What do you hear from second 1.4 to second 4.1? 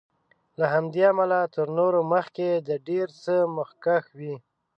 تر نورو مخکې د ډېر څه مخکښ